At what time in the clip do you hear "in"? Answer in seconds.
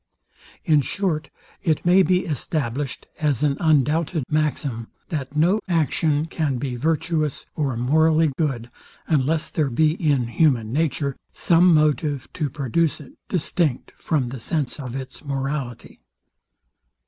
0.65-0.81, 9.91-10.25